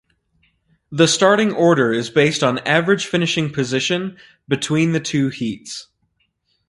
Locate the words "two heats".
4.99-5.89